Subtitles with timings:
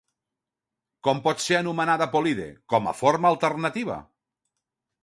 [1.07, 4.01] Com pot ser anomenada Polide, com a forma alternativa?